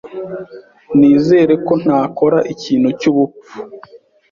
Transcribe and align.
Nizere 0.97 1.53
ko 1.65 1.73
ntakora 1.83 2.37
ikintu 2.53 2.89
cyubupfu. 2.99 3.55